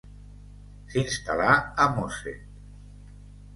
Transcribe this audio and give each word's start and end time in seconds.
S'instal·la 0.93 1.53
a 1.85 1.87
Mosset. 1.99 2.43